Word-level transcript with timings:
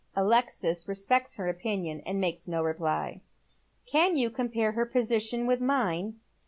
Alexis 0.15 0.87
respects 0.87 1.35
her 1.35 1.47
opinion, 1.47 2.01
and 2.07 2.19
makes 2.19 2.47
no 2.47 2.63
reply." 2.63 3.21
Can 3.85 4.17
you 4.17 4.31
compare 4.31 4.71
her 4.71 4.83
position 4.83 5.45
with 5.45 5.61
mine 5.61 6.15